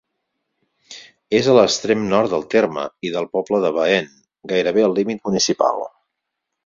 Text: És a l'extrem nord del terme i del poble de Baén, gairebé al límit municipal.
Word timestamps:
És 1.39 1.49
a 1.51 1.53
l'extrem 1.57 2.07
nord 2.13 2.33
del 2.35 2.47
terme 2.53 2.85
i 3.09 3.13
del 3.17 3.29
poble 3.37 3.61
de 3.67 3.71
Baén, 3.79 4.09
gairebé 4.53 4.87
al 4.87 4.97
límit 5.01 5.23
municipal. 5.31 5.85